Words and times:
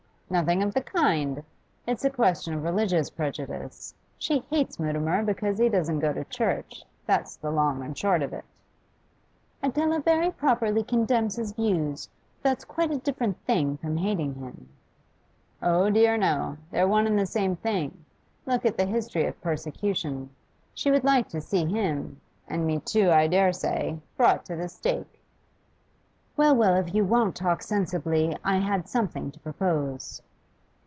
'Nothing 0.31 0.63
of 0.63 0.73
the 0.73 0.81
kind. 0.81 1.43
It's 1.85 2.05
a 2.05 2.09
question 2.09 2.53
of 2.53 2.63
religious 2.63 3.09
prejudice. 3.09 3.93
She 4.17 4.39
hates 4.49 4.79
Mutimer 4.79 5.25
because 5.25 5.57
he 5.57 5.67
doesn't 5.67 5.99
go 5.99 6.13
to 6.13 6.23
church, 6.23 6.85
there's 7.05 7.35
the 7.35 7.51
long 7.51 7.83
and 7.83 7.97
short 7.97 8.23
of 8.23 8.31
it.' 8.31 8.45
'Adela 9.61 9.99
very 9.99 10.31
properly 10.31 10.83
condemns 10.85 11.35
his 11.35 11.51
views, 11.51 12.07
but 12.41 12.47
that's 12.47 12.63
quite 12.63 12.91
a 12.91 12.97
different 12.99 13.41
thing 13.43 13.75
from 13.75 13.97
hating 13.97 14.35
him.' 14.35 14.69
'Oh 15.61 15.89
dear, 15.89 16.15
no; 16.15 16.55
they're 16.71 16.87
one 16.87 17.07
and 17.07 17.19
the 17.19 17.25
same 17.25 17.57
thing. 17.57 18.05
Look 18.45 18.65
at 18.65 18.77
the 18.77 18.85
history 18.85 19.25
of 19.25 19.41
persecution. 19.41 20.29
She 20.73 20.91
would 20.91 21.03
like 21.03 21.27
to 21.27 21.41
see 21.41 21.65
him 21.65 22.21
and 22.47 22.65
me 22.65 22.79
too, 22.79 23.11
I 23.11 23.27
dare 23.27 23.51
say 23.51 23.99
brought 24.15 24.45
to 24.45 24.55
the 24.55 24.69
stake.' 24.69 25.17
'Well, 26.37 26.55
well, 26.55 26.73
of 26.75 26.85
course 26.85 26.89
if 26.89 26.95
you 26.95 27.05
won't 27.05 27.35
talk 27.35 27.61
sensibly 27.61 28.35
I 28.43 28.55
had 28.57 28.87
something 28.87 29.31
to 29.31 29.39
propose. 29.41 30.21